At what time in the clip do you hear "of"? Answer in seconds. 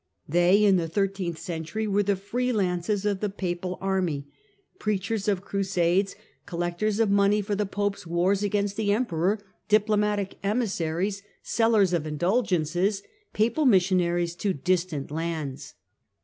3.05-3.19, 5.27-5.43, 6.47-6.47, 6.99-7.11, 11.93-12.07